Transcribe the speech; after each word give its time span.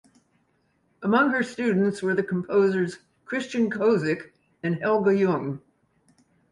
Among 1.03 1.29
her 1.29 1.43
students 1.43 2.01
were 2.01 2.15
the 2.15 2.23
composers 2.23 2.97
Christian 3.23 3.69
Kozik 3.69 4.31
and 4.63 4.77
Helge 4.79 5.15
Jung. 5.15 5.61